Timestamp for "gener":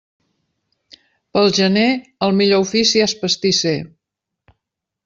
1.59-1.85